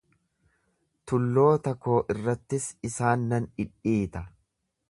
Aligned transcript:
Tulloota 1.11 1.73
koo 1.87 1.99
irrattis 2.15 2.67
isaan 2.91 3.29
nan 3.35 3.49
dhidhiita. 3.61 4.27